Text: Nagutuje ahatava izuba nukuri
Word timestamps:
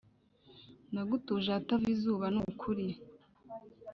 Nagutuje 0.93 1.47
ahatava 1.51 1.87
izuba 1.95 2.25
nukuri 2.33 2.87